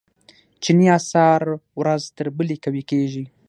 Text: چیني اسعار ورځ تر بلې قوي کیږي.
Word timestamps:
چیني 0.63 0.87
اسعار 0.97 1.41
ورځ 1.79 2.01
تر 2.17 2.27
بلې 2.37 2.55
قوي 2.63 2.83
کیږي. 2.91 3.23